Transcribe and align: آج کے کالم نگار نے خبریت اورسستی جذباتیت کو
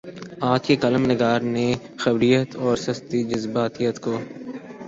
آج 0.51 0.61
کے 0.67 0.75
کالم 0.75 1.03
نگار 1.11 1.39
نے 1.55 1.67
خبریت 1.97 2.55
اورسستی 2.55 3.19
جذباتیت 3.23 3.95
کو 3.99 4.13